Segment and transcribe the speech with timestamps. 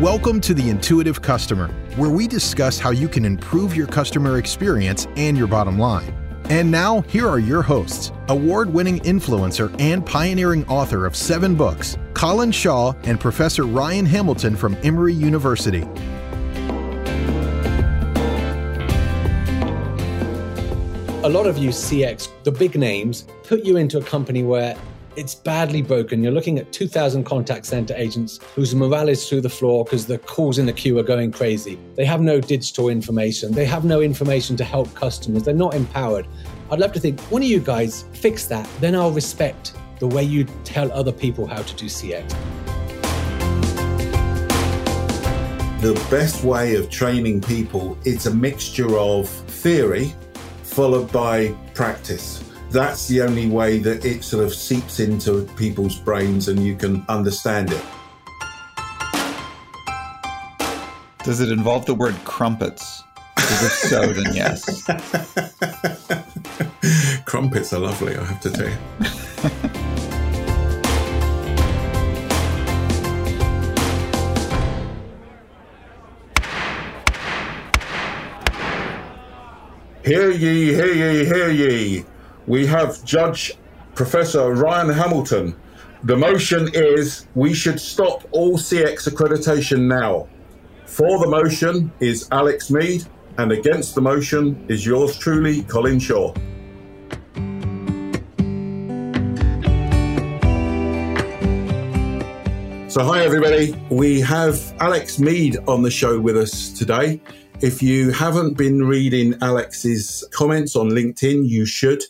[0.00, 1.66] Welcome to the Intuitive Customer,
[1.96, 6.14] where we discuss how you can improve your customer experience and your bottom line.
[6.44, 11.98] And now, here are your hosts award winning influencer and pioneering author of seven books,
[12.14, 15.82] Colin Shaw and Professor Ryan Hamilton from Emory University.
[21.24, 24.76] A lot of you CX, the big names, put you into a company where
[25.18, 26.22] it's badly broken.
[26.22, 30.18] You're looking at 2,000 contact center agents whose morale is through the floor because the
[30.18, 31.76] calls in the queue are going crazy.
[31.96, 33.50] They have no digital information.
[33.50, 35.42] They have no information to help customers.
[35.42, 36.28] They're not empowered.
[36.70, 38.68] I'd love to think one of you guys fix that.
[38.78, 42.30] Then I'll respect the way you tell other people how to do CX.
[45.80, 50.14] The best way of training people is a mixture of theory
[50.62, 56.48] followed by practice that's the only way that it sort of seeps into people's brains
[56.48, 57.82] and you can understand it.
[61.24, 63.02] Does it involve the word crumpets?
[63.36, 64.84] Because if so, then yes.
[67.24, 68.74] crumpets are lovely, I have to tell you.
[80.04, 82.04] Hear ye, hear ye, hear ye
[82.48, 83.52] we have Judge
[83.94, 85.54] Professor Ryan Hamilton.
[86.04, 90.28] The motion is we should stop all CX accreditation now.
[90.86, 93.04] For the motion is Alex Mead,
[93.36, 96.32] and against the motion is yours truly, Colin Shaw.
[102.88, 103.74] So, hi everybody.
[103.90, 107.20] We have Alex Mead on the show with us today.
[107.60, 112.02] If you haven't been reading Alex's comments on LinkedIn, you should.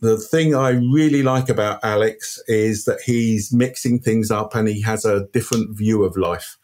[0.00, 4.82] The thing I really like about Alex is that he's mixing things up and he
[4.82, 6.58] has a different view of life.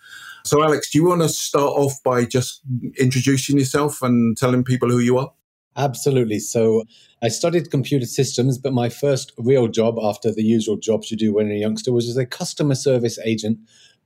[0.45, 2.61] So, Alex, do you want to start off by just
[2.99, 5.33] introducing yourself and telling people who you are?
[5.77, 6.41] Absolutely.
[6.41, 6.85] So,
[7.23, 11.33] I studied computer systems, but my first real job after the usual jobs you do
[11.33, 13.59] when you're a youngster was as a customer service agent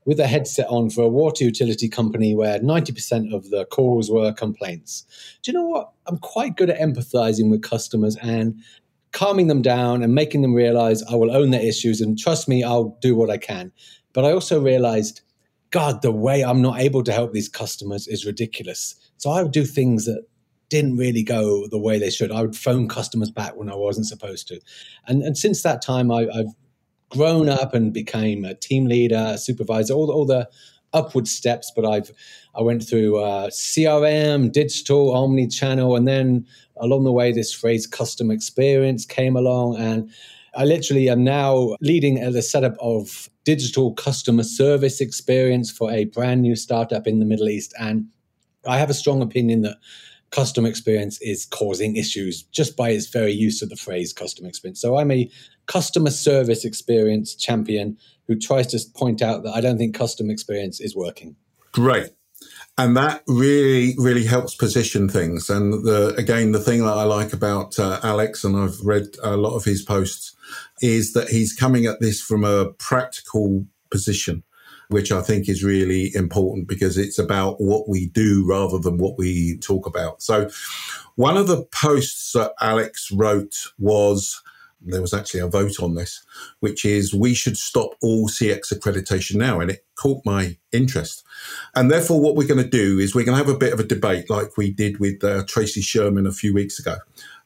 [0.05, 4.33] with a headset on for a water utility company where 90% of the calls were
[4.33, 5.05] complaints.
[5.43, 5.91] Do you know what?
[6.07, 8.63] I'm quite good at empathizing with customers and
[9.17, 12.63] calming them down and making them realize I will own their issues and trust me,
[12.63, 13.73] I'll do what I can.
[14.13, 15.23] But I also realized,
[15.71, 18.95] God, the way I'm not able to help these customers is ridiculous.
[19.17, 20.27] So I would do things that
[20.69, 22.31] didn't really go the way they should.
[22.31, 24.61] I would phone customers back when I wasn't supposed to.
[25.07, 26.55] And, and since that time, I, have
[27.09, 30.47] grown up and became a team leader, a supervisor, all, all the
[30.93, 32.11] upward steps, but I've
[32.55, 36.47] I went through uh, CRM, digital, omni-channel, and then
[36.79, 40.11] along the way, this phrase "custom experience" came along, and
[40.55, 46.43] I literally am now leading the setup of digital customer service experience for a brand
[46.43, 48.07] new startup in the Middle East, and
[48.67, 49.77] I have a strong opinion that
[50.31, 54.81] customer experience is causing issues just by its very use of the phrase customer experience.
[54.81, 55.31] So I'm a
[55.67, 60.81] customer service experience champion who tries to point out that I don't think customer experience
[60.81, 61.37] is working.
[61.73, 62.11] Great.
[62.79, 65.49] And that really, really helps position things.
[65.49, 69.37] And the, again, the thing that I like about uh, Alex, and I've read a
[69.37, 70.37] lot of his posts,
[70.83, 74.43] is that he's coming at this from a practical position,
[74.89, 79.19] which I think is really important because it's about what we do rather than what
[79.19, 80.23] we talk about.
[80.23, 80.49] So,
[81.17, 84.43] one of the posts that Alex wrote was
[84.81, 86.25] there was actually a vote on this,
[86.61, 89.61] which is we should stop all CX accreditation now.
[89.61, 91.25] And it caught my interest.
[91.75, 93.81] And therefore, what we're going to do is we're going to have a bit of
[93.81, 96.97] a debate like we did with uh, Tracy Sherman a few weeks ago.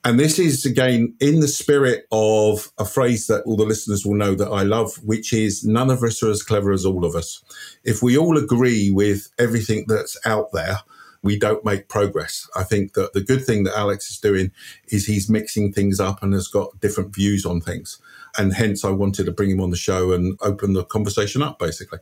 [0.03, 4.15] And this is again in the spirit of a phrase that all the listeners will
[4.15, 7.15] know that I love, which is none of us are as clever as all of
[7.15, 7.43] us.
[7.85, 10.79] If we all agree with everything that's out there,
[11.23, 12.49] we don't make progress.
[12.57, 14.53] I think that the good thing that Alex is doing
[14.89, 18.01] is he's mixing things up and has got different views on things.
[18.39, 21.59] And hence, I wanted to bring him on the show and open the conversation up,
[21.59, 21.99] basically.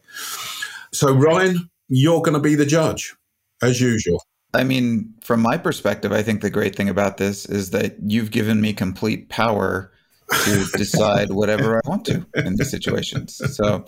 [0.92, 3.16] So, Ryan, you're going to be the judge,
[3.60, 4.22] as usual.
[4.54, 8.30] I mean, from my perspective, I think the great thing about this is that you've
[8.30, 9.92] given me complete power
[10.30, 13.40] to decide whatever I want to in these situations.
[13.56, 13.84] So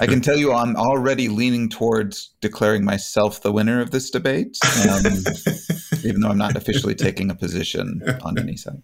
[0.00, 4.56] I can tell you I'm already leaning towards declaring myself the winner of this debate,
[4.88, 5.04] um,
[6.04, 8.82] even though I'm not officially taking a position on any side.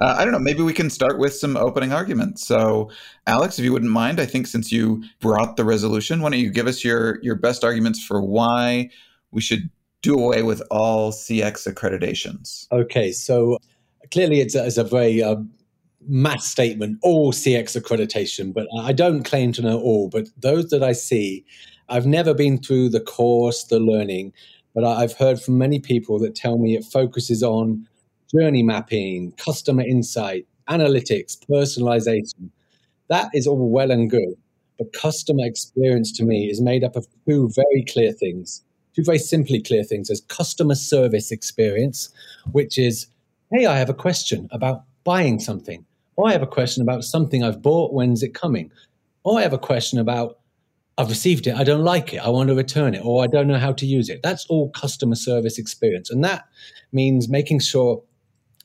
[0.00, 0.38] Uh, I don't know.
[0.38, 2.46] Maybe we can start with some opening arguments.
[2.46, 2.90] So,
[3.26, 6.50] Alex, if you wouldn't mind, I think since you brought the resolution, why don't you
[6.50, 8.90] give us your your best arguments for why
[9.32, 9.70] we should
[10.04, 12.70] do away with all CX accreditations?
[12.70, 13.58] Okay, so
[14.10, 15.36] clearly it's a, it's a very uh,
[16.06, 20.10] mass statement, all CX accreditation, but I don't claim to know all.
[20.10, 21.44] But those that I see,
[21.88, 24.34] I've never been through the course, the learning,
[24.74, 27.88] but I've heard from many people that tell me it focuses on
[28.34, 32.50] journey mapping, customer insight, analytics, personalization.
[33.08, 34.34] That is all well and good.
[34.78, 38.62] But customer experience to me is made up of two very clear things,
[38.94, 40.10] two very simply clear things.
[40.10, 42.10] as customer service experience,
[42.52, 43.06] which is,
[43.52, 45.84] hey, I have a question about buying something.
[46.16, 47.92] Or I have a question about something I've bought.
[47.92, 48.70] When's it coming?
[49.24, 50.38] Or I have a question about
[50.96, 51.56] I've received it.
[51.56, 52.18] I don't like it.
[52.18, 54.22] I want to return it, or I don't know how to use it.
[54.22, 56.08] That's all customer service experience.
[56.08, 56.44] And that
[56.92, 58.00] means making sure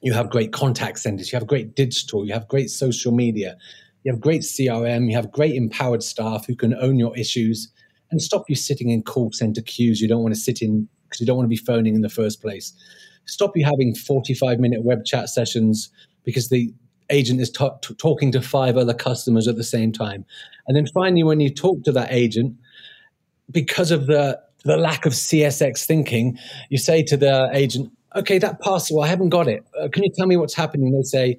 [0.01, 3.57] you have great contact centers, you have great digital, you have great social media,
[4.03, 7.69] you have great CRM, you have great empowered staff who can own your issues
[8.11, 11.19] and stop you sitting in call center queues you don't want to sit in because
[11.19, 12.73] you don't want to be phoning in the first place.
[13.25, 15.89] Stop you having 45 minute web chat sessions
[16.23, 16.73] because the
[17.09, 20.25] agent is t- t- talking to five other customers at the same time.
[20.67, 22.55] And then finally, when you talk to that agent,
[23.51, 26.37] because of the the lack of CSX thinking,
[26.69, 29.63] you say to the agent, "Okay, that parcel, I haven't got it.
[29.79, 31.37] Uh, can you tell me what's happening?" They say,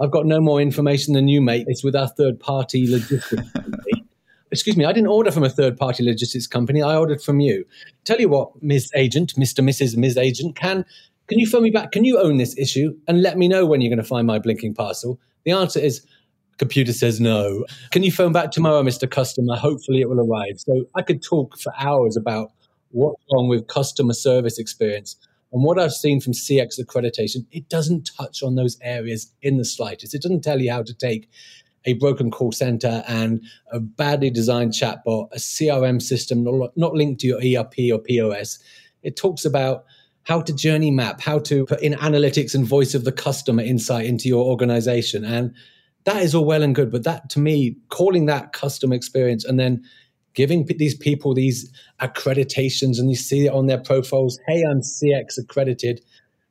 [0.00, 1.64] "I've got no more information than you, mate.
[1.68, 3.91] It's with our third party logistics company."
[4.52, 6.82] Excuse me, I didn't order from a third party logistics company.
[6.82, 7.64] I ordered from you.
[8.04, 8.90] Tell you what, Ms.
[8.94, 9.64] Agent, Mr.
[9.64, 9.96] Mrs.
[9.96, 10.16] Ms.
[10.16, 10.84] Agent, can
[11.28, 11.92] can you phone me back?
[11.92, 14.38] Can you own this issue and let me know when you're going to find my
[14.38, 15.18] blinking parcel?
[15.44, 16.04] The answer is
[16.58, 17.64] computer says no.
[17.90, 19.10] Can you phone back tomorrow, Mr.
[19.10, 19.56] Customer?
[19.56, 20.58] Hopefully it will arrive.
[20.58, 22.52] So I could talk for hours about
[22.90, 25.16] what's wrong with customer service experience.
[25.52, 29.64] And what I've seen from CX accreditation, it doesn't touch on those areas in the
[29.64, 30.14] slightest.
[30.14, 31.28] It doesn't tell you how to take
[31.84, 33.42] a broken call center and
[33.72, 38.58] a badly designed chatbot, a CRM system not linked to your ERP or POS.
[39.02, 39.84] It talks about
[40.24, 44.06] how to journey map, how to put in analytics and voice of the customer insight
[44.06, 45.24] into your organization.
[45.24, 45.54] And
[46.04, 46.92] that is all well and good.
[46.92, 49.84] But that, to me, calling that customer experience and then
[50.34, 51.70] giving these people these
[52.00, 56.00] accreditations and you see it on their profiles hey, I'm CX accredited,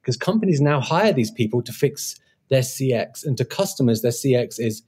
[0.01, 2.15] because companies now hire these people to fix
[2.49, 3.25] their CX.
[3.25, 4.83] And to customers, their CX is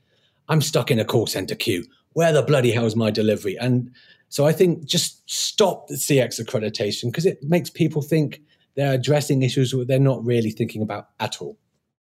[0.49, 1.85] I'm stuck in a call center queue.
[2.13, 3.57] Where the bloody hell is my delivery?
[3.57, 3.91] And
[4.29, 8.41] so I think just stop the CX accreditation because it makes people think
[8.75, 11.57] they're addressing issues that they're not really thinking about at all.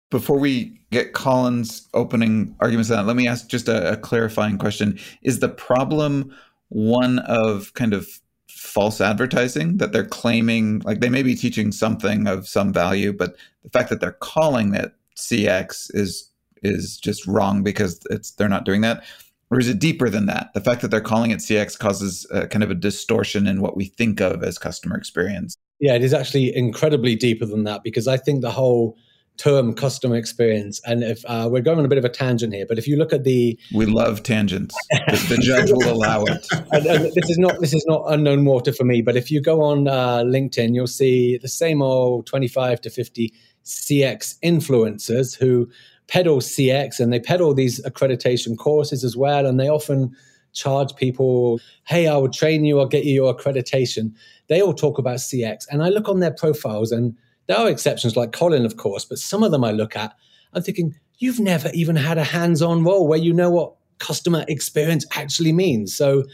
[0.10, 4.58] Before we get Colin's opening arguments on that, let me ask just a, a clarifying
[4.58, 5.00] question.
[5.24, 6.36] Is the problem
[6.70, 8.08] one of kind of
[8.50, 13.36] false advertising that they're claiming, like they may be teaching something of some value, but
[13.64, 16.31] the fact that they're calling it CX is
[16.62, 19.04] is just wrong because it's they're not doing that?
[19.50, 20.54] Or is it deeper than that?
[20.54, 23.76] The fact that they're calling it CX causes a, kind of a distortion in what
[23.76, 25.58] we think of as customer experience.
[25.80, 28.98] Yeah, it is actually incredibly deeper than that because I think the whole
[29.38, 32.66] term customer experience and if uh, we're going on a bit of a tangent here
[32.68, 36.86] but if you look at the we love tangents the judge will allow it and,
[36.86, 39.64] and this is not this is not unknown water for me but if you go
[39.64, 43.34] on uh, linkedin you'll see the same old 25 to 50
[43.66, 45.68] cx influencers who
[46.12, 50.14] peddle cx and they peddle these accreditation courses as well and they often
[50.54, 54.14] charge people hey i will train you i'll get you your accreditation
[54.52, 55.66] they all talk about CX.
[55.72, 57.16] And I look on their profiles, and
[57.48, 60.14] there are exceptions like Colin, of course, but some of them I look at,
[60.54, 64.44] I'm thinking, you've never even had a hands on role where you know what customer
[64.50, 65.96] experience actually means.
[65.96, 66.26] So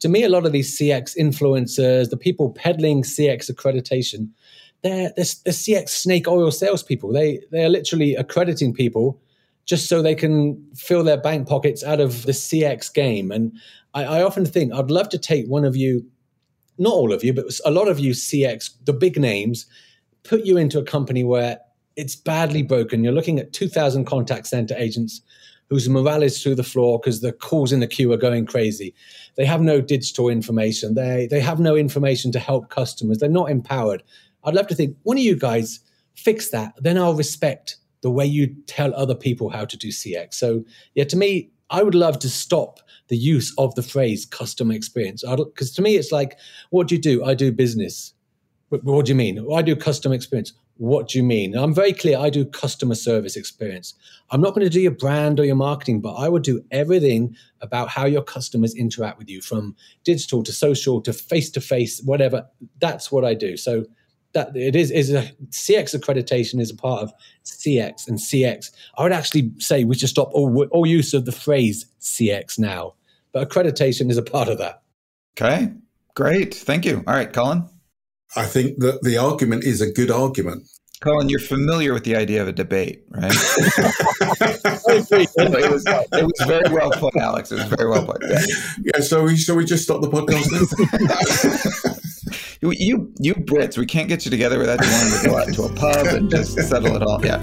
[0.00, 4.28] to me, a lot of these CX influencers, the people peddling CX accreditation,
[4.82, 7.12] they're, they're, they're CX snake oil salespeople.
[7.12, 9.20] They, they are literally accrediting people
[9.64, 13.30] just so they can fill their bank pockets out of the CX game.
[13.30, 13.52] And
[13.94, 16.04] I, I often think I'd love to take one of you
[16.78, 19.66] not all of you, but a lot of you CX, the big names,
[20.24, 21.58] put you into a company where
[21.96, 23.04] it's badly broken.
[23.04, 25.20] You're looking at 2,000 contact center agents
[25.68, 28.94] whose morale is through the floor because the calls in the queue are going crazy.
[29.36, 30.94] They have no digital information.
[30.94, 33.18] They, they have no information to help customers.
[33.18, 34.02] They're not empowered.
[34.44, 35.80] I'd love to think one of you guys
[36.14, 36.74] fix that.
[36.78, 40.34] Then I'll respect the way you tell other people how to do CX.
[40.34, 44.74] So, yeah, to me, I would love to stop the use of the phrase customer
[44.74, 45.24] experience.
[45.26, 46.36] Because to me, it's like,
[46.70, 47.24] what do you do?
[47.24, 48.12] I do business.
[48.68, 49.38] What, do you mean?
[49.38, 50.52] Oh, I do customer experience.
[50.78, 51.54] What do you mean?
[51.54, 52.18] I'm very clear.
[52.18, 53.94] I do customer service experience.
[54.30, 57.36] I'm not going to do your brand or your marketing, but I would do everything
[57.60, 62.00] about how your customers interact with you from digital to social to face to face,
[62.02, 62.46] whatever.
[62.80, 63.56] That's what I do.
[63.58, 63.84] So
[64.34, 67.12] that it is is a CX accreditation is a part of
[67.44, 68.70] CX and CX.
[68.96, 72.94] I would actually say we should stop all all use of the phrase CX now
[73.32, 74.82] but accreditation is a part of that.
[75.36, 75.72] Okay,
[76.14, 76.54] great.
[76.54, 77.02] Thank you.
[77.06, 77.68] All right, Colin.
[78.36, 80.68] I think that the argument is a good argument.
[81.00, 83.32] Colin, you're familiar with the idea of a debate, right?
[83.34, 83.36] it,
[84.88, 87.50] was, it was very well put, Alex.
[87.50, 88.22] It was very well put.
[88.22, 88.38] Yeah.
[88.78, 91.98] yeah so we shall we just stop the podcast
[92.62, 95.52] you, you, you Brits, we can't get you together without you wanting to go out
[95.52, 97.24] to a pub and just settle it all.
[97.24, 97.38] Yeah.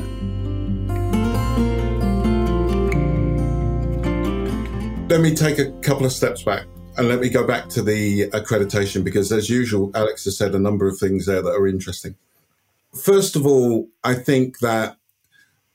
[5.10, 6.66] Let me take a couple of steps back.
[6.98, 10.60] And let me go back to the accreditation because, as usual, Alex has said a
[10.60, 12.16] number of things there that are interesting.
[12.94, 14.98] First of all, I think that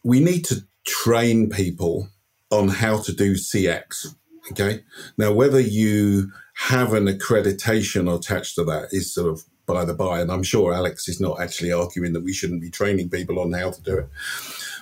[0.03, 2.09] we need to train people
[2.51, 4.15] on how to do CX.
[4.51, 4.85] Okay.
[5.17, 10.21] Now, whether you have an accreditation attached to that is sort of by the by.
[10.21, 13.53] And I'm sure Alex is not actually arguing that we shouldn't be training people on
[13.53, 14.09] how to do it.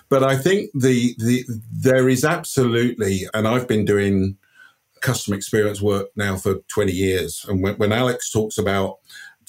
[0.09, 4.37] But I think the, the there is absolutely, and I've been doing
[5.01, 7.45] customer experience work now for 20 years.
[7.49, 8.99] And when, when Alex talks about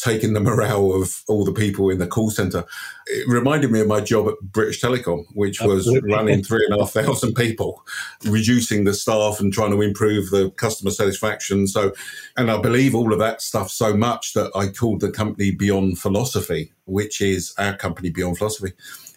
[0.03, 2.65] taking the morale of all the people in the call center.
[3.07, 6.79] It reminded me of my job at British Telecom, which was running three and a
[6.79, 7.85] half thousand people,
[8.25, 11.67] reducing the staff and trying to improve the customer satisfaction.
[11.67, 11.93] So,
[12.35, 15.99] and I believe all of that stuff so much that I called the company Beyond
[15.99, 18.73] Philosophy, which is our company Beyond Philosophy,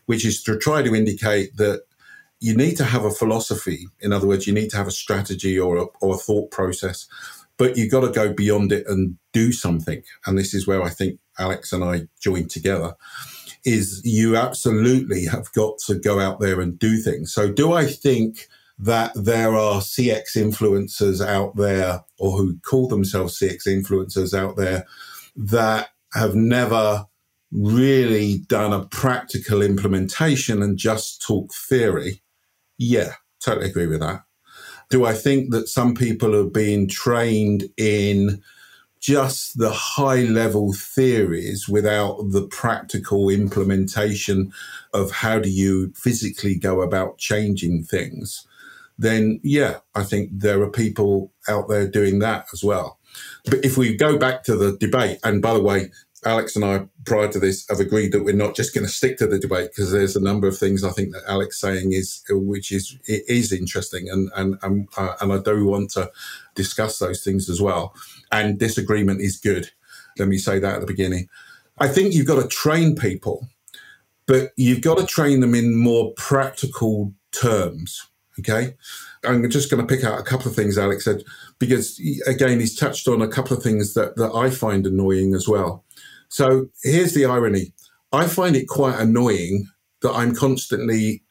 [0.06, 1.82] which is to try to indicate that
[2.38, 3.88] you need to have a philosophy.
[4.00, 7.06] In other words, you need to have a strategy or a, or a thought process,
[7.58, 10.02] but you've got to go beyond it and do something.
[10.26, 12.94] And this is where I think Alex and I joined together.
[13.64, 17.32] Is you absolutely have got to go out there and do things.
[17.32, 18.46] So, do I think
[18.78, 24.84] that there are CX influencers out there or who call themselves CX influencers out there
[25.34, 27.06] that have never
[27.50, 32.22] really done a practical implementation and just talk theory?
[32.78, 34.22] Yeah, totally agree with that.
[34.88, 38.42] Do I think that some people are being trained in
[39.00, 44.52] just the high level theories without the practical implementation
[44.92, 48.46] of how do you physically go about changing things?
[48.98, 52.98] Then, yeah, I think there are people out there doing that as well.
[53.44, 55.90] But if we go back to the debate, and by the way,
[56.24, 59.18] Alex and I, prior to this, have agreed that we're not just going to stick
[59.18, 62.24] to the debate because there's a number of things I think that Alex saying is,
[62.30, 66.10] which is is interesting, and and and, uh, and I do want to
[66.54, 67.94] discuss those things as well.
[68.32, 69.70] And disagreement is good.
[70.18, 71.28] Let me say that at the beginning.
[71.78, 73.48] I think you've got to train people,
[74.26, 78.08] but you've got to train them in more practical terms.
[78.38, 78.74] Okay.
[79.24, 81.24] I'm just going to pick out a couple of things Alex said,
[81.58, 85.48] because again, he's touched on a couple of things that, that I find annoying as
[85.48, 85.84] well.
[86.36, 87.72] So here's the irony
[88.12, 89.68] I find it quite annoying
[90.02, 91.22] that I'm constantly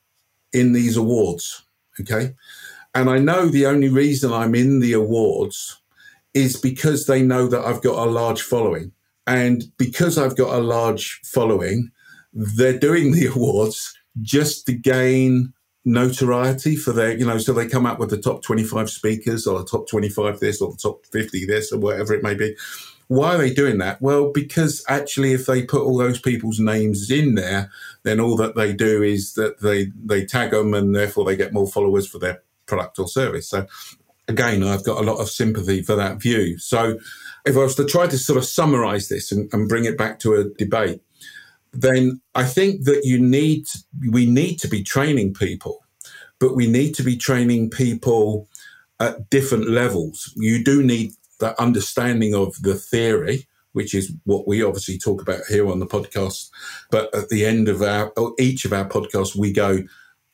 [0.51, 1.63] in these awards.
[2.01, 2.33] Okay.
[2.95, 5.79] And I know the only reason I'm in the awards
[6.33, 8.93] is because they know that I've got a large following.
[9.27, 11.91] And because I've got a large following,
[12.33, 15.53] they're doing the awards just to gain
[15.85, 19.59] notoriety for their, you know, so they come up with the top 25 speakers or
[19.59, 22.55] the top 25 this or the top 50 this or whatever it may be.
[23.07, 24.01] Why are they doing that?
[24.01, 27.69] Well, because actually, if they put all those people's names in there,
[28.03, 31.53] then all that they do is that they they tag them, and therefore they get
[31.53, 33.47] more followers for their product or service.
[33.47, 33.67] So,
[34.27, 36.57] again, I've got a lot of sympathy for that view.
[36.57, 36.97] So,
[37.45, 40.17] if I was to try to sort of summarize this and, and bring it back
[40.19, 41.01] to a debate,
[41.73, 43.67] then I think that you need
[44.09, 45.85] we need to be training people,
[46.39, 48.49] but we need to be training people
[48.99, 50.33] at different levels.
[50.35, 55.41] You do need that understanding of the theory, which is what we obviously talk about
[55.49, 56.49] here on the podcast.
[56.91, 59.79] But at the end of our each of our podcasts, we go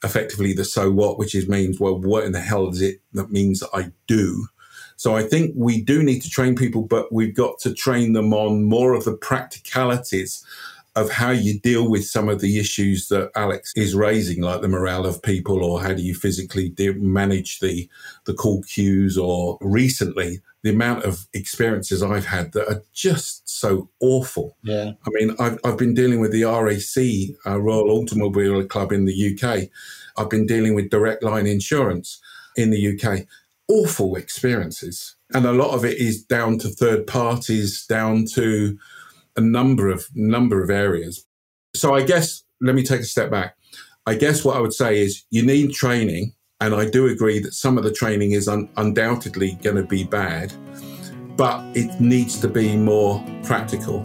[0.04, 3.32] effectively the so what, which is means well, what in the hell is it that
[3.32, 4.48] means I do?
[4.96, 8.34] So I think we do need to train people, but we've got to train them
[8.34, 10.46] on more of the practicalities
[10.96, 14.68] of how you deal with some of the issues that Alex is raising, like the
[14.68, 17.90] morale of people, or how do you physically de- manage the
[18.26, 23.90] the call queues, or recently the amount of experiences I've had that are just so
[24.02, 24.58] awful.
[24.64, 29.06] Yeah, I mean, I've I've been dealing with the RAC, uh, Royal Automobile Club in
[29.06, 29.70] the UK.
[30.18, 32.20] I've been dealing with Direct Line Insurance
[32.58, 33.26] in the UK.
[33.70, 38.78] Awful experiences, and a lot of it is down to third parties, down to
[39.36, 41.26] a number of number of areas.
[41.76, 43.56] So I guess let me take a step back.
[44.06, 47.54] I guess what I would say is you need training, and I do agree that
[47.54, 50.54] some of the training is un- undoubtedly going to be bad,
[51.38, 54.04] but it needs to be more practical.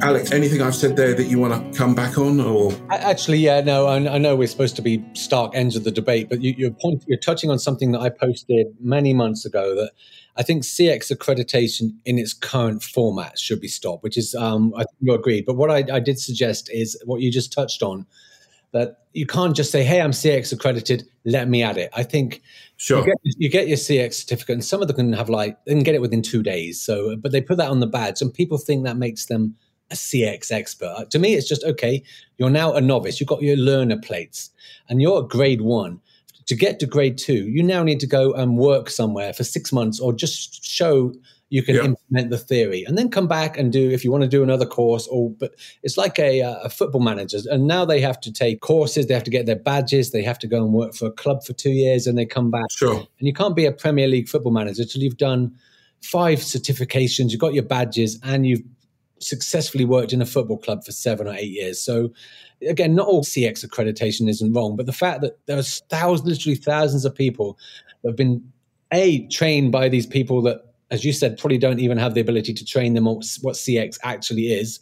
[0.00, 3.60] Alex, anything I've said there that you want to come back on, or actually, yeah,
[3.60, 6.54] no, I, I know we're supposed to be stark ends of the debate, but you,
[6.56, 9.90] you're point, you're touching on something that I posted many months ago that
[10.38, 14.84] I think CX accreditation in its current format should be stopped, which is, um, I
[14.84, 15.44] think you agreed.
[15.44, 18.06] But what I, I, did suggest is what you just touched on,
[18.70, 21.04] that you can't just say, "Hey, I'm CX accredited.
[21.24, 22.42] Let me add it." I think
[22.76, 23.00] sure.
[23.00, 25.72] you, get, you get your CX certificate, and some of them can have like they
[25.72, 26.80] can get it within two days.
[26.80, 29.56] So, but they put that on the badge, and people think that makes them
[29.90, 31.10] a CX expert.
[31.10, 32.02] To me, it's just okay.
[32.36, 33.18] You're now a novice.
[33.18, 34.50] You've got your learner plates,
[34.88, 36.00] and you're at grade one.
[36.48, 39.72] To get to grade two, you now need to go and work somewhere for six
[39.72, 41.12] months, or just show
[41.50, 44.28] you can implement the theory and then come back and do if you want to
[44.28, 48.00] do another course or but it's like a, uh, a, football manager and now they
[48.00, 50.72] have to take courses they have to get their badges they have to go and
[50.72, 52.70] work for a club for two years and they come back.
[52.70, 52.96] Sure.
[52.96, 55.54] And you can't be a premier league football manager till you've done
[56.02, 58.62] five certifications you've got your badges and you've
[59.20, 61.80] successfully worked in a football club for seven or eight years.
[61.80, 62.12] So
[62.66, 66.56] again not all cx accreditation isn't wrong but the fact that there are thousands literally
[66.56, 67.58] thousands of people
[68.02, 68.42] that have been
[68.92, 72.54] a trained by these people that as you said, probably don't even have the ability
[72.54, 74.80] to train them on what CX actually is,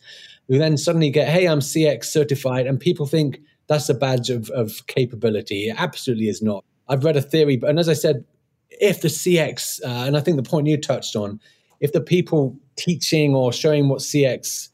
[0.48, 4.48] who then suddenly get, hey, I'm CX certified, and people think that's a badge of,
[4.50, 5.68] of capability.
[5.68, 6.64] It absolutely is not.
[6.88, 8.24] I've read a theory, but and as I said,
[8.70, 11.40] if the CX, uh, and I think the point you touched on,
[11.80, 14.68] if the people teaching or showing what CX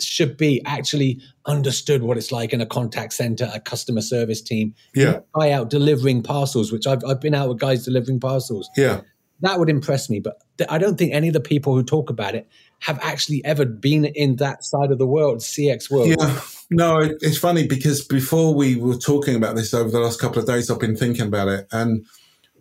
[0.00, 4.74] should be actually understood what it's like in a contact center, a customer service team.
[4.94, 5.20] Yeah.
[5.38, 8.68] Guy out delivering parcels, which I've, I've been out with guys delivering parcels.
[8.76, 9.00] Yeah
[9.40, 10.20] that would impress me.
[10.20, 12.48] But th- I don't think any of the people who talk about it
[12.80, 16.08] have actually ever been in that side of the world, CX world.
[16.08, 16.40] Yeah.
[16.70, 20.46] No, it's funny because before we were talking about this over the last couple of
[20.46, 21.66] days, I've been thinking about it.
[21.72, 22.04] And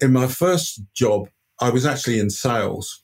[0.02, 3.03] in my first job, I was actually in sales.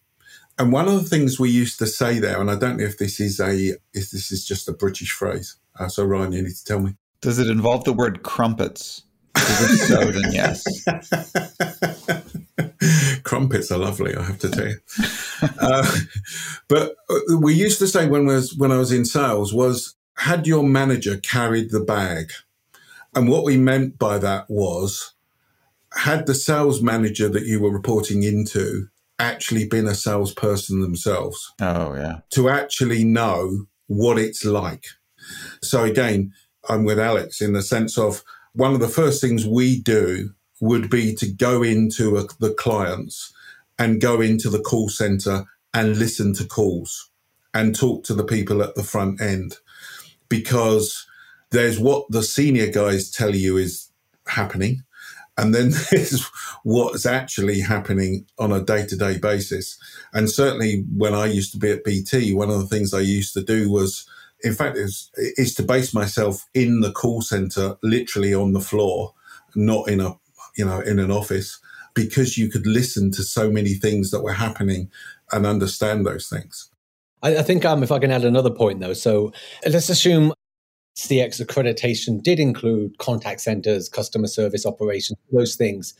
[0.59, 2.97] And one of the things we used to say there, and I don't know if
[2.97, 5.55] this is a if this is just a British phrase.
[5.79, 6.95] Uh, so Ryan, you need to tell me.
[7.21, 9.03] Does it involve the word crumpets?
[9.37, 10.83] If so, then yes.
[13.23, 14.79] Crumpets are lovely, I have to tell you.
[15.59, 15.97] uh,
[16.67, 16.95] but
[17.37, 21.17] we used to say when was when I was in sales was had your manager
[21.17, 22.31] carried the bag,
[23.15, 25.13] and what we meant by that was
[25.93, 31.53] had the sales manager that you were reporting into actually been a salesperson themselves.
[31.61, 34.85] Oh yeah, to actually know what it's like.
[35.61, 36.33] So again,
[36.67, 40.89] I'm with Alex in the sense of one of the first things we do would
[40.89, 43.33] be to go into a, the clients
[43.77, 47.09] and go into the call center and listen to calls
[47.53, 49.55] and talk to the people at the front end
[50.27, 51.05] because
[51.51, 53.89] there's what the senior guys tell you is
[54.27, 54.83] happening
[55.39, 56.23] and then there's
[56.63, 59.77] what's actually happening on a day-to-day basis
[60.13, 63.33] and certainly when i used to be at bt one of the things i used
[63.33, 64.07] to do was
[64.43, 69.13] in fact is is to base myself in the call center literally on the floor
[69.55, 70.15] not in a
[70.59, 71.59] you know, in an office
[71.93, 74.91] because you could listen to so many things that were happening
[75.31, 76.69] and understand those things.
[77.23, 79.31] I, I think um, if I can add another point though, so
[79.65, 80.33] let's assume
[80.95, 85.93] CX accreditation did include contact centers, customer service operations, those things.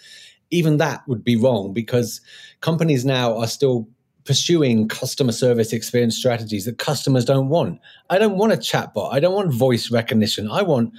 [0.52, 2.22] Even that would be wrong because
[2.62, 3.88] companies now are still
[4.26, 7.80] pursuing customer service experience strategies that customers don't want.
[8.10, 9.14] I don't want a chatbot.
[9.14, 10.52] I don't want voice recognition.
[10.52, 10.94] I want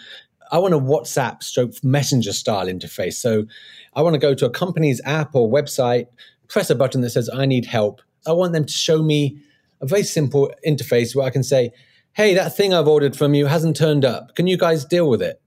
[0.50, 3.14] I want a WhatsApp stroke messenger style interface.
[3.14, 3.46] So
[3.94, 6.08] I want to go to a company's app or website,
[6.48, 8.02] press a button that says, I need help.
[8.26, 9.38] I want them to show me
[9.80, 11.70] a very simple interface where I can say,
[12.12, 14.34] Hey, that thing I've ordered from you hasn't turned up.
[14.34, 15.40] Can you guys deal with it?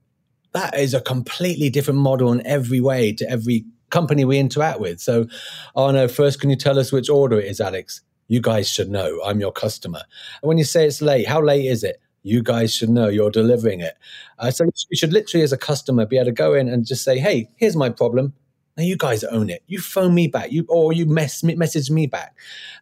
[0.52, 5.00] That is a completely different model in every way to every company we interact with.
[5.00, 5.26] So,
[5.74, 8.00] oh no, first, can you tell us which order it is, Alex?
[8.28, 9.20] You guys should know.
[9.24, 10.02] I'm your customer.
[10.42, 12.00] And when you say it's late, how late is it?
[12.24, 13.96] you guys should know you're delivering it.
[14.38, 17.04] Uh, so you should literally, as a customer, be able to go in and just
[17.04, 18.32] say, "Hey, here's my problem.
[18.76, 19.62] Now you guys own it.
[19.66, 22.36] You phone me back, you or you mess, message me back."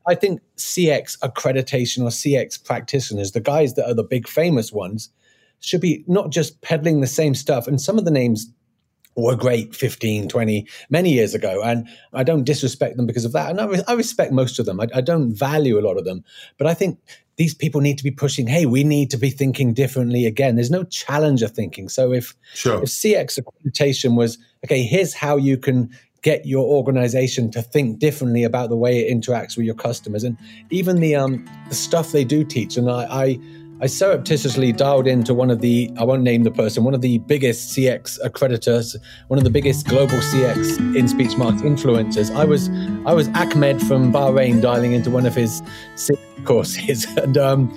[0.06, 5.10] I think CX accreditation or CX practitioners, the guys that are the big famous ones,
[5.60, 7.66] should be not just peddling the same stuff.
[7.66, 8.50] And some of the names
[9.16, 11.62] were great 15, 20, many years ago.
[11.62, 13.50] And I don't disrespect them because of that.
[13.50, 14.80] And I, re- I respect most of them.
[14.80, 16.24] I, I, don't value a lot of them.
[16.56, 16.98] But I think
[17.36, 20.54] these people need to be pushing, hey, we need to be thinking differently again.
[20.54, 21.88] There's no challenger thinking.
[21.88, 22.82] So if, sure.
[22.82, 25.90] if CX accreditation was, okay, here's how you can
[26.22, 30.24] get your organization to think differently about the way it interacts with your customers.
[30.24, 30.38] And
[30.70, 32.76] even the um the stuff they do teach.
[32.76, 33.38] And I, I
[33.82, 37.18] I surreptitiously dialed into one of the, I won't name the person, one of the
[37.18, 38.94] biggest CX accreditors,
[39.26, 42.32] one of the biggest global CX in speech marks influencers.
[42.32, 42.68] I was,
[43.06, 45.64] I was Ahmed from Bahrain dialing into one of his
[46.44, 47.70] courses, and um,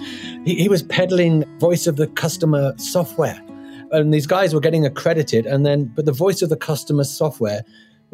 [0.46, 3.41] he, he was peddling voice of the customer software.
[3.91, 7.65] And these guys were getting accredited, and then, but the voice of the customer software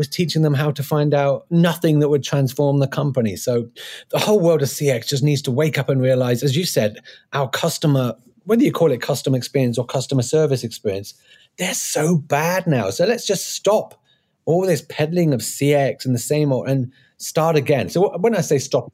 [0.01, 3.35] was teaching them how to find out nothing that would transform the company.
[3.35, 3.69] So
[4.09, 6.97] the whole world of CX just needs to wake up and realize, as you said,
[7.33, 11.13] our customer, whether you call it customer experience or customer service experience,
[11.59, 12.89] they're so bad now.
[12.89, 14.01] So let's just stop
[14.45, 17.87] all this peddling of CX and the same old and start again.
[17.87, 18.91] So when I say stop,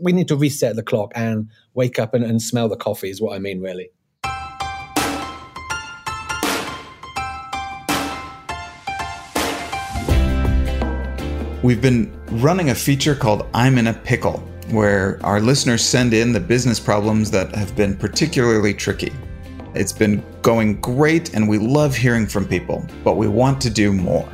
[0.00, 3.20] we need to reset the clock and wake up and, and smell the coffee is
[3.20, 3.90] what I mean, really.
[11.66, 14.38] We've been running a feature called I'm in a Pickle,
[14.70, 19.12] where our listeners send in the business problems that have been particularly tricky.
[19.74, 23.92] It's been going great and we love hearing from people, but we want to do
[23.92, 24.28] more.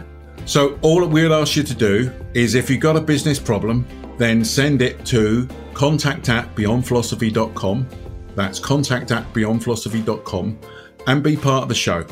[0.45, 3.87] So, all we'll ask you to do is if you've got a business problem,
[4.19, 7.89] then send it to contact at beyondphilosophy.com.
[8.35, 10.59] That's contact at beyondphilosophy.com
[11.07, 12.05] and be part of the show.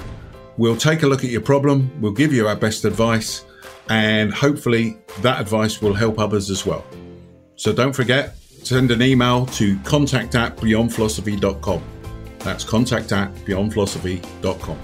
[0.57, 3.45] We'll take a look at your problem, we'll give you our best advice,
[3.91, 6.85] and hopefully that advice will help others as well.
[7.57, 11.83] So don't forget, send an email to contact at beyondphilosophy.com.
[12.39, 14.79] That's contact at beyondphilosophy.com.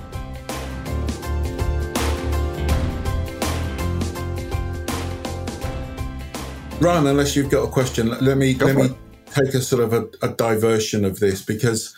[6.80, 8.92] Ryan, unless you've got a question, let me Go let me it.
[9.34, 11.94] take a sort of a, a diversion of this because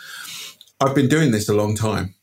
[0.81, 2.15] I've been doing this a long time,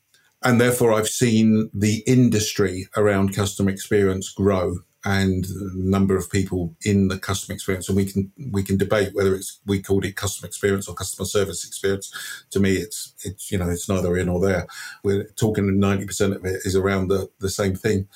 [0.46, 6.76] and therefore I've seen the industry around customer experience grow and the number of people
[6.84, 7.88] in the customer experience.
[7.88, 11.26] And we can we can debate whether it's we called it customer experience or customer
[11.26, 12.12] service experience.
[12.50, 14.68] To me it's it's you know it's neither in or there.
[15.02, 18.06] We're talking 90% of it is around the the same thing.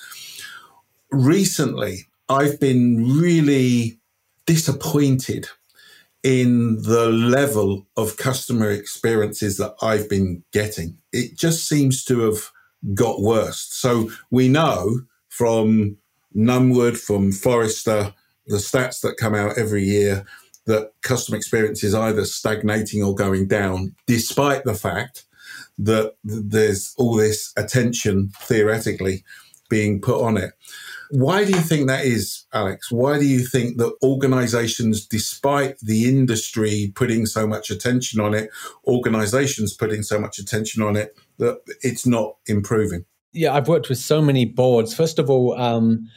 [1.11, 3.99] Recently i've been really
[4.45, 5.49] disappointed
[6.23, 10.97] in the level of customer experiences that I've been getting.
[11.11, 12.51] It just seems to have
[12.93, 13.67] got worse.
[13.71, 15.97] So we know from
[16.35, 18.13] Numwood, from Forrester,
[18.47, 20.25] the stats that come out every year
[20.65, 25.25] that customer experience is either stagnating or going down, despite the fact
[25.77, 29.23] that there's all this attention theoretically
[29.69, 30.51] being put on it.
[31.11, 32.91] Why do you think that is, Alex?
[32.91, 38.49] Why do you think that organizations, despite the industry putting so much attention on it,
[38.87, 43.05] organizations putting so much attention on it, that it's not improving?
[43.33, 44.93] Yeah, I've worked with so many boards.
[44.93, 46.09] First of all, um,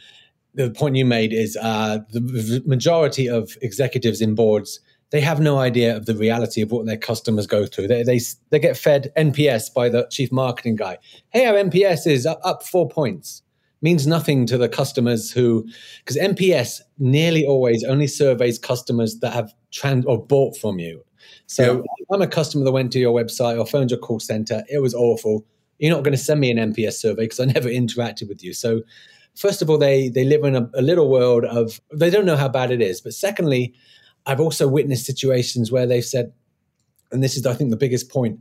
[0.53, 4.79] the point you made is uh, the majority of executives in boards
[5.11, 7.87] they have no idea of the reality of what their customers go through.
[7.87, 10.97] They, they, they get fed NPS by the chief marketing guy.
[11.29, 13.43] Hey, our NPS is up, up four points
[13.85, 15.63] means nothing to the customers who,
[15.99, 21.03] because NPS nearly always only surveys customers that have trans or bought from you.
[21.45, 22.05] So yeah.
[22.11, 24.63] I'm a customer that went to your website or phoned your call center.
[24.69, 25.45] It was awful.
[25.77, 28.53] You're not going to send me an NPS survey because I never interacted with you.
[28.53, 28.81] So
[29.35, 32.37] first of all, they they live in a, a little world of they don't know
[32.37, 33.01] how bad it is.
[33.01, 33.75] But secondly,
[34.25, 36.33] I've also witnessed situations where they've said,
[37.11, 38.39] and this is I think the biggest point.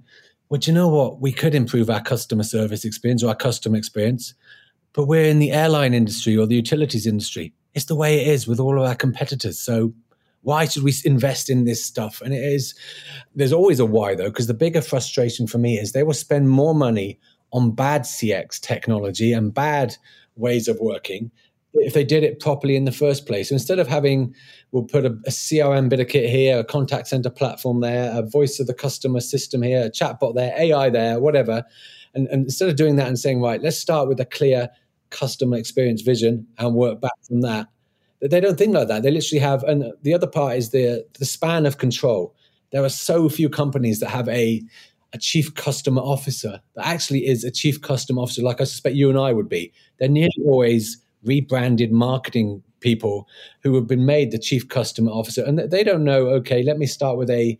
[0.49, 1.21] Well, you know what?
[1.21, 4.35] We could improve our customer service experience or our customer experience
[4.95, 7.53] but we're in the airline industry or the utilities industry.
[7.75, 9.59] It's the way it is with all of our competitors.
[9.59, 9.93] So
[10.43, 12.23] why should we invest in this stuff?
[12.23, 12.75] And it is,
[13.35, 16.49] there's always a why though, because the bigger frustration for me is they will spend
[16.49, 17.19] more money
[17.53, 19.97] on bad CX technology and bad
[20.37, 21.31] ways of working
[21.75, 23.49] if they did it properly in the first place.
[23.49, 24.35] So instead of having,
[24.71, 28.23] we'll put a, a, CRM bit of kit here, a contact center platform there, a
[28.23, 31.65] voice of the customer system here, a chatbot there, AI there, whatever.
[32.15, 34.71] And, and instead of doing that and saying, right, let's start with a clear
[35.15, 37.69] customer experience vision and work back from that.
[38.21, 39.03] They don't think like that.
[39.03, 42.35] They literally have, and the other part is the the span of control.
[42.73, 44.63] There are so few companies that have a
[45.13, 49.09] a chief customer officer that actually is a chief customer officer, like I suspect you
[49.09, 49.73] and I would be.
[49.99, 53.29] They're nearly always rebranded marketing people
[53.63, 56.27] who have been made the chief customer officer, and they don't know.
[56.41, 57.59] Okay, let me start with a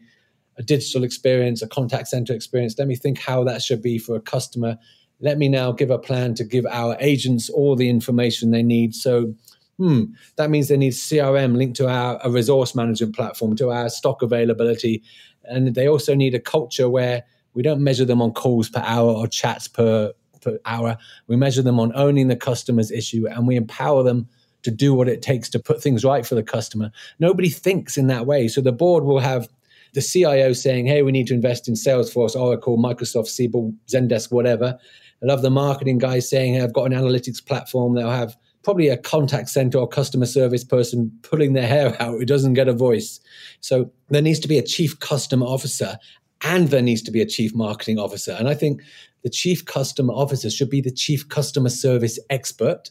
[0.57, 2.79] a digital experience, a contact center experience.
[2.79, 4.79] Let me think how that should be for a customer
[5.21, 8.95] let me now give a plan to give our agents all the information they need.
[8.95, 9.35] So,
[9.79, 10.05] hmm,
[10.37, 14.23] that means they need CRM linked to our a resource management platform, to our stock
[14.23, 15.03] availability.
[15.45, 17.25] And they also need a culture where
[17.55, 20.99] we don't measure them on calls per hour or chats per, per hour.
[21.27, 24.29] We measure them on owning the customer's issue and we empower them
[24.63, 26.91] to do what it takes to put things right for the customer.
[27.19, 28.49] Nobody thinks in that way.
[28.49, 29.49] So the board will have
[29.95, 34.79] the CIO saying, hey, we need to invest in Salesforce, Oracle, Microsoft, Siebel, Zendesk, whatever.
[35.23, 37.95] I love the marketing guys saying, I've got an analytics platform.
[37.95, 42.25] They'll have probably a contact center or customer service person pulling their hair out who
[42.25, 43.21] doesn't get a voice.
[43.61, 45.97] So there needs to be a chief customer officer
[46.43, 48.33] and there needs to be a chief marketing officer.
[48.33, 48.83] And I think
[49.23, 52.91] the chief customer officer should be the chief customer service expert.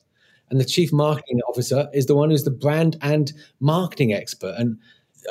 [0.49, 4.55] And the chief marketing officer is the one who's the brand and marketing expert.
[4.57, 4.77] And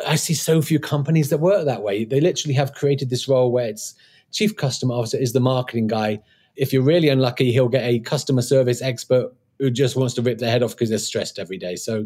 [0.07, 2.05] I see so few companies that work that way.
[2.05, 3.94] They literally have created this role where it's
[4.31, 6.20] chief customer officer is the marketing guy
[6.57, 10.38] If you're really unlucky, he'll get a customer service expert who just wants to rip
[10.38, 11.76] their head off because they're stressed every day.
[11.76, 12.05] So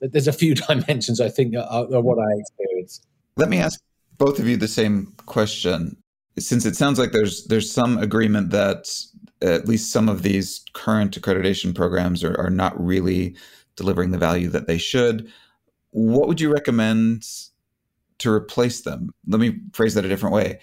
[0.00, 3.02] there's a few dimensions, I think, of what I experience.
[3.36, 3.80] Let me ask
[4.18, 5.96] both of you the same question.
[6.38, 8.88] Since it sounds like there's there's some agreement that
[9.42, 13.36] uh, at least some of these current accreditation programs are, are not really
[13.76, 15.30] delivering the value that they should,
[15.96, 17.26] what would you recommend
[18.18, 19.14] to replace them?
[19.26, 20.58] Let me phrase that a different way.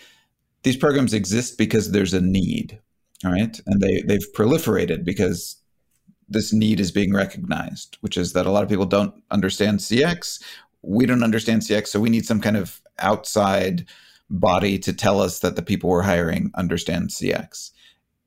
[0.61, 2.79] These programs exist because there's a need,
[3.23, 3.59] right?
[3.65, 5.55] And they, they've proliferated because
[6.29, 10.39] this need is being recognized, which is that a lot of people don't understand CX.
[10.83, 13.87] We don't understand CX, so we need some kind of outside
[14.29, 17.71] body to tell us that the people we're hiring understand CX.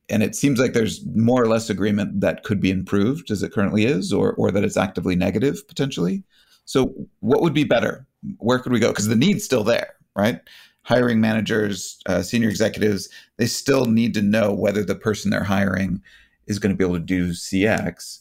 [0.08, 3.52] And it seems like there's more or less agreement that could be improved as it
[3.52, 6.24] currently is, or, or that it's actively negative potentially.
[6.66, 8.06] So, what would be better?
[8.38, 8.88] Where could we go?
[8.88, 10.40] Because the need's still there, right?
[10.82, 16.02] Hiring managers, uh, senior executives, they still need to know whether the person they're hiring
[16.46, 18.20] is going to be able to do CX.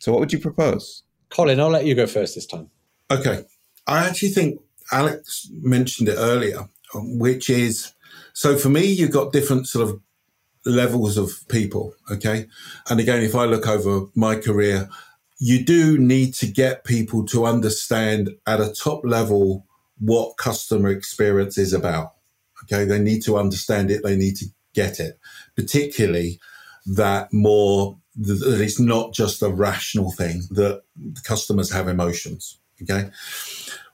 [0.00, 1.04] So, what would you propose?
[1.28, 2.68] Colin, I'll let you go first this time.
[3.10, 3.44] Okay.
[3.86, 7.92] I actually think Alex mentioned it earlier, which is
[8.32, 10.00] so for me, you've got different sort of
[10.64, 11.94] levels of people.
[12.10, 12.46] Okay.
[12.88, 14.88] And again, if I look over my career,
[15.44, 19.66] you do need to get people to understand at a top level
[19.98, 22.12] what customer experience is about.
[22.62, 22.84] Okay.
[22.84, 24.04] They need to understand it.
[24.04, 25.18] They need to get it,
[25.56, 26.38] particularly
[26.86, 30.82] that more that it's not just a rational thing that
[31.24, 32.60] customers have emotions.
[32.80, 33.10] Okay.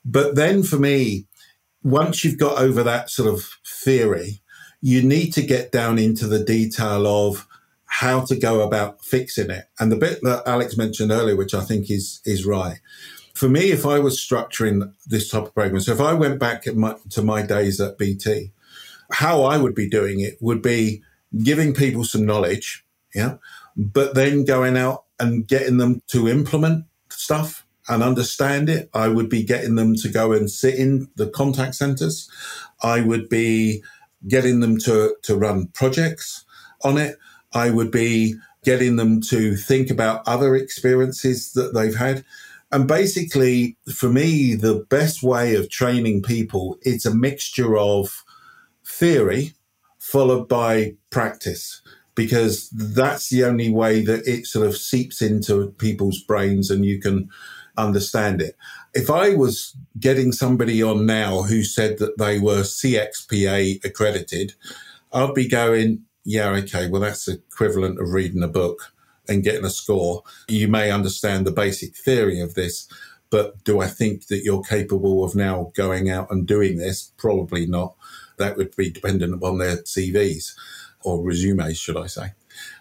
[0.05, 1.29] But then for me,
[1.83, 4.43] once you've got over that sort of theory,
[4.83, 7.48] you need to get down into the detail of
[7.89, 9.65] how to go about fixing it.
[9.81, 12.79] And the bit that Alex mentioned earlier, which I think is is right.
[13.35, 16.67] For me, if I was structuring this type of program, so if I went back
[16.75, 18.53] my, to my days at BT,
[19.13, 21.03] how I would be doing it would be
[21.43, 23.37] giving people some knowledge, yeah,
[23.77, 28.91] but then going out and getting them to implement stuff and understand it.
[28.93, 32.29] I would be getting them to go and sit in the contact centers.
[32.83, 33.83] I would be
[34.27, 36.45] getting them to, to run projects
[36.85, 37.17] on it.
[37.53, 38.35] I would be
[38.65, 42.25] getting them to think about other experiences that they've had.
[42.71, 48.25] And basically, for me, the best way of training people, it's a mixture of
[48.85, 49.55] theory
[49.99, 51.83] followed by practice,
[52.15, 57.01] because that's the only way that it sort of seeps into people's brains and you
[57.01, 57.31] can
[57.77, 58.57] understand it.
[58.93, 64.55] If I was getting somebody on now who said that they were CXPA accredited,
[65.13, 68.93] I'd be going, yeah, okay, well, that's equivalent of reading a book
[69.29, 70.23] and getting a score.
[70.47, 72.87] You may understand the basic theory of this,
[73.31, 77.13] but do I think that you're capable of now going out and doing this?
[77.17, 77.97] Probably not.
[78.37, 80.55] That would be dependent upon their CVs
[81.03, 82.33] or resumes, should I say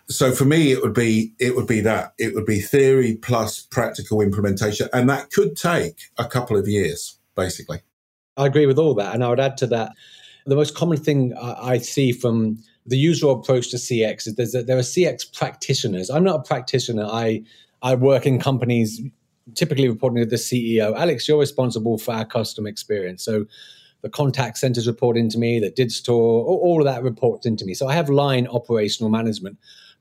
[0.10, 3.62] so for me it would be it would be that it would be theory plus
[3.62, 7.80] practical implementation and that could take a couple of years basically
[8.38, 9.92] i agree with all that and i would add to that
[10.46, 14.78] the most common thing i see from the usual approach to cx is that there
[14.78, 17.42] are cx practitioners i'm not a practitioner i
[17.82, 19.02] i work in companies
[19.56, 23.46] typically reporting to the ceo alex you're responsible for our customer experience so
[24.04, 27.74] the contact centers report into me, the digital, all of that reports into me.
[27.74, 29.58] So I have line operational management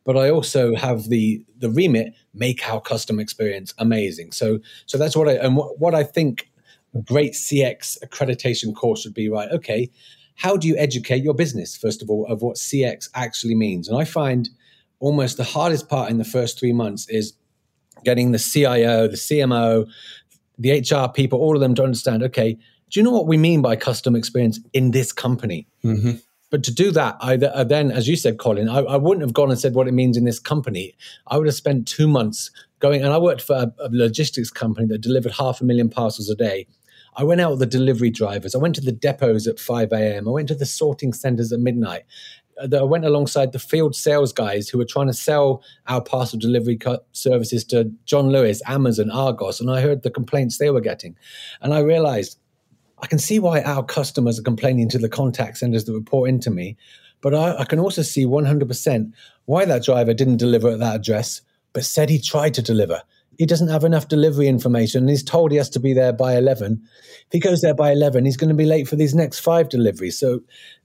[0.07, 4.33] but I also have the the remit make our customer experience amazing.
[4.33, 6.49] So so that's what I and what, what I think
[6.95, 9.29] a great CX accreditation course should be.
[9.29, 9.91] Right, okay,
[10.37, 13.89] how do you educate your business first of all of what CX actually means?
[13.89, 14.49] And I find
[15.01, 17.35] almost the hardest part in the first three months is
[18.05, 19.87] getting the CIO, the CMO,
[20.59, 22.23] the HR people, all of them to understand.
[22.23, 22.55] Okay,
[22.91, 25.67] do you know what we mean by customer experience in this company?
[25.85, 26.13] Mm-hmm.
[26.51, 29.33] But to do that, I uh, then, as you said, Colin, I, I, wouldn't have
[29.33, 30.95] gone and said what it means in this company.
[31.27, 34.87] I would have spent two months going, and I worked for a, a logistics company
[34.89, 36.69] that delivered half a million parcels a day.
[37.17, 38.55] I went out with the delivery drivers.
[38.55, 40.29] I went to the depots at 5 a.m.
[40.29, 42.03] I went to the sorting centers at midnight.
[42.61, 46.39] Uh, I went alongside the field sales guys who were trying to sell our parcel
[46.39, 46.79] delivery
[47.13, 51.17] services to John Lewis, Amazon, Argos, and I heard the complaints they were getting.
[51.63, 52.39] And I realized
[52.99, 56.51] I can see why our customers are complaining to the contact centers that report into
[56.51, 56.77] me,
[57.21, 59.13] but I, I can also see 100%
[59.47, 61.41] why that driver didn't deliver at that address,
[61.73, 63.03] but said he tried to deliver.
[63.39, 66.37] He doesn't have enough delivery information and he's told he has to be there by
[66.37, 66.81] 11.
[66.83, 69.69] If he goes there by 11, he's going to be late for these next five
[69.69, 70.19] deliveries.
[70.19, 70.41] So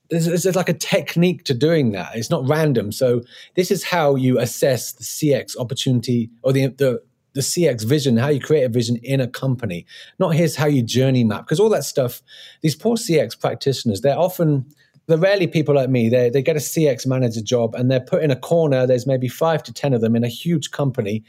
[0.09, 2.15] there's, there's, like a technique to doing that.
[2.15, 2.91] It's not random.
[2.91, 3.21] So
[3.55, 7.01] this is how you assess the CX opportunity or the, the
[7.33, 9.85] the CX vision, how you create a vision in a company,
[10.19, 11.45] not here's how you journey map.
[11.45, 12.21] Because all that stuff,
[12.61, 14.65] these poor CX practitioners, they're often
[15.07, 16.09] they're rarely people like me.
[16.09, 18.85] They they get a CX manager job and they're put in a corner.
[18.85, 21.23] There's maybe five to ten of them in a huge company.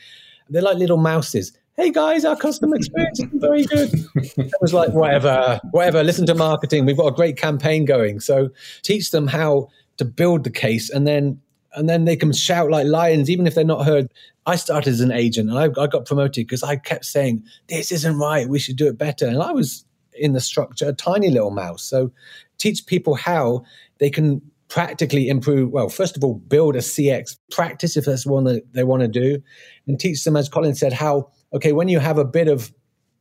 [0.48, 1.52] They're like little mouses.
[1.76, 3.90] Hey guys, our customer experience is very good.
[4.14, 6.04] It was like whatever, whatever.
[6.04, 6.84] Listen to marketing.
[6.84, 8.20] We've got a great campaign going.
[8.20, 8.50] So
[8.82, 11.40] teach them how to build the case, and then
[11.74, 14.12] and then they can shout like lions, even if they're not heard.
[14.44, 17.90] I started as an agent, and I, I got promoted because I kept saying this
[17.90, 18.48] isn't right.
[18.48, 21.82] We should do it better, and I was in the structure a tiny little mouse.
[21.82, 22.12] So
[22.58, 23.64] teach people how
[23.96, 25.70] they can practically improve.
[25.70, 29.08] Well, first of all, build a CX practice if that's one that they want to
[29.08, 29.42] do,
[29.86, 32.72] and teach them, as Colin said, how okay when you have a bit of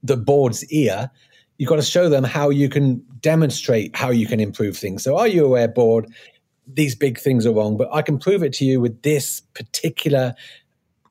[0.02, 1.12] the board's ear.
[1.58, 5.04] You've got to show them how you can demonstrate how you can improve things.
[5.04, 6.08] So, are you aware, board?
[6.66, 10.34] These big things are wrong, but I can prove it to you with this particular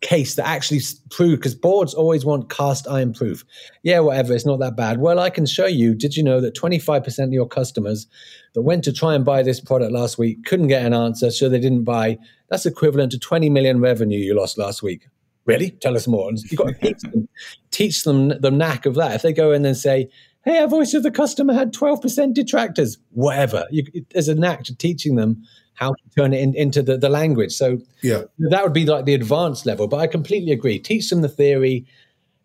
[0.01, 3.45] case that actually prove because boards always want cast iron proof.
[3.83, 4.99] Yeah, whatever, it's not that bad.
[4.99, 5.95] Well, I can show you.
[5.95, 8.07] Did you know that 25% of your customers
[8.55, 11.49] that went to try and buy this product last week couldn't get an answer, so
[11.49, 12.19] they didn't buy?
[12.49, 15.07] That's equivalent to 20 million revenue you lost last week.
[15.45, 15.71] Really?
[15.71, 16.31] Tell us more.
[16.33, 17.29] You've got to teach them,
[17.71, 19.15] teach them the knack of that.
[19.15, 20.09] If they go in and say,
[20.45, 23.67] hey, our voice of the customer had 12% detractors, whatever.
[23.71, 25.43] You, there's a knack to teaching them
[25.81, 27.53] how to turn it in, into the, the language.
[27.53, 29.89] So yeah, that would be like the advanced level.
[29.89, 30.79] But I completely agree.
[30.79, 31.87] Teach them the theory,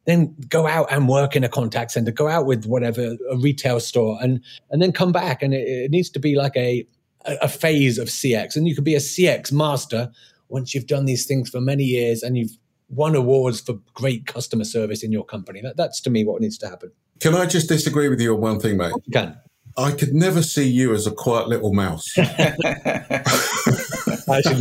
[0.05, 3.79] then go out and work in a contact center, go out with whatever a retail
[3.79, 5.43] store, and and then come back.
[5.43, 6.87] And it, it needs to be like a
[7.25, 10.11] a phase of CX, and you could be a CX master
[10.49, 12.57] once you've done these things for many years and you've
[12.89, 15.61] won awards for great customer service in your company.
[15.61, 16.91] That, that's to me what needs to happen.
[17.19, 18.93] Can I just disagree with you on one thing, mate?
[19.05, 19.37] You can.
[19.77, 22.17] I could never see you as a quiet little mouse.
[22.17, 22.53] Actually,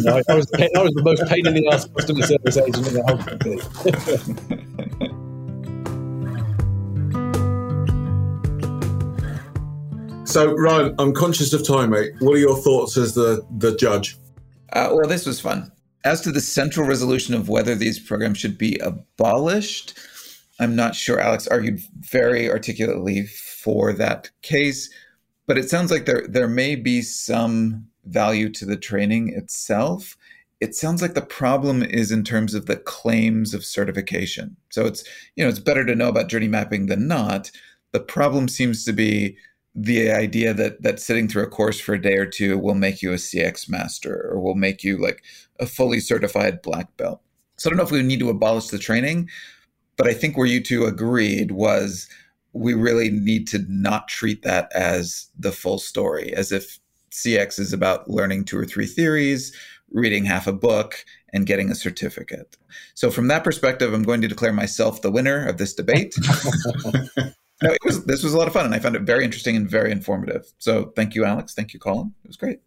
[0.02, 0.20] no.
[0.28, 3.02] I was, I was the most pain in the ass customer service agent in the
[3.06, 3.60] whole company.
[10.26, 12.14] so, Ryan, I'm conscious of time, mate.
[12.18, 14.16] What are your thoughts as the, the judge?
[14.72, 15.70] Uh, well, this was fun.
[16.04, 19.96] As to the central resolution of whether these programs should be abolished,
[20.58, 21.20] I'm not sure.
[21.20, 23.28] Alex argued very articulately
[23.64, 24.90] for that case,
[25.46, 30.16] but it sounds like there there may be some value to the training itself.
[30.60, 34.56] It sounds like the problem is in terms of the claims of certification.
[34.70, 35.04] So it's
[35.36, 37.50] you know it's better to know about journey mapping than not.
[37.92, 39.36] The problem seems to be
[39.74, 43.02] the idea that that sitting through a course for a day or two will make
[43.02, 45.22] you a CX master or will make you like
[45.58, 47.20] a fully certified black belt.
[47.56, 49.28] So I don't know if we need to abolish the training,
[49.96, 52.08] but I think where you two agreed was
[52.54, 56.78] we really need to not treat that as the full story, as if
[57.10, 59.54] CX is about learning two or three theories,
[59.90, 62.56] reading half a book, and getting a certificate.
[62.94, 66.14] So, from that perspective, I'm going to declare myself the winner of this debate.
[66.84, 69.56] no, it was this was a lot of fun, and I found it very interesting
[69.56, 70.52] and very informative.
[70.58, 71.54] So, thank you, Alex.
[71.54, 72.14] Thank you, Colin.
[72.24, 72.60] It was great.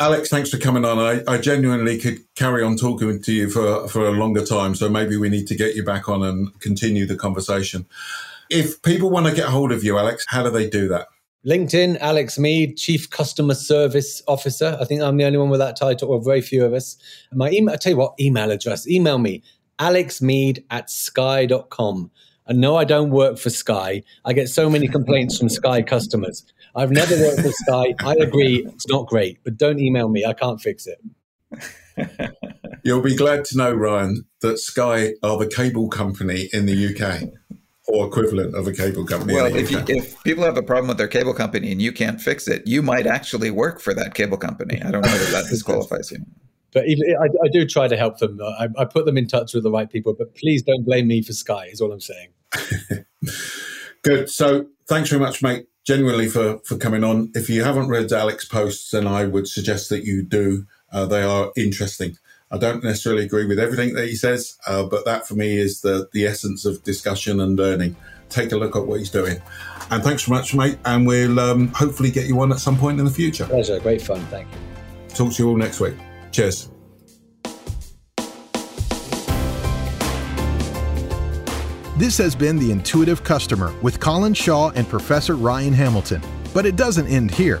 [0.00, 0.98] Alex, thanks for coming on.
[0.98, 4.76] I, I, genuinely could carry on talking to you for, for a longer time.
[4.76, 7.84] So maybe we need to get you back on and continue the conversation.
[8.50, 11.06] If people want to get hold of you, Alex, how do they do that?
[11.46, 14.76] LinkedIn, Alex Mead, Chief Customer Service Officer.
[14.80, 16.96] I think I'm the only one with that title, or very few of us.
[17.32, 19.42] My email, I tell you what, email address, email me,
[19.78, 22.10] alexmead at sky.com.
[22.46, 24.02] And no, I don't work for Sky.
[24.24, 26.44] I get so many complaints from Sky customers.
[26.74, 27.94] I've never worked for Sky.
[28.00, 30.24] I agree, it's not great, but don't email me.
[30.24, 30.98] I can't fix it.
[32.84, 37.30] You'll be glad to know, Ryan, that Sky are the cable company in the UK
[37.88, 39.34] or equivalent of a cable company.
[39.34, 42.20] Well, if, you, if people have a problem with their cable company and you can't
[42.20, 44.80] fix it, you might actually work for that cable company.
[44.82, 46.18] I don't know if that disqualifies you.
[46.72, 48.38] But even, I, I, do try to help them.
[48.42, 51.22] I, I put them in touch with the right people, but please don't blame me
[51.22, 52.28] for Sky, is all I'm saying.
[54.02, 54.28] Good.
[54.28, 57.32] So thanks very much, mate, genuinely for, for coming on.
[57.34, 60.66] If you haven't read Alex's posts, then I would suggest that you do.
[60.92, 62.16] Uh, they are interesting.
[62.50, 65.82] I don't necessarily agree with everything that he says, uh, but that for me is
[65.82, 67.94] the, the essence of discussion and learning.
[68.30, 69.40] Take a look at what he's doing.
[69.90, 70.78] And thanks so much, mate.
[70.84, 73.44] And we'll um, hopefully get you on at some point in the future.
[73.46, 73.78] Pleasure.
[73.80, 74.20] Great fun.
[74.26, 74.58] Thank you.
[75.14, 75.94] Talk to you all next week.
[76.30, 76.70] Cheers.
[81.98, 86.22] This has been The Intuitive Customer with Colin Shaw and Professor Ryan Hamilton.
[86.54, 87.60] But it doesn't end here.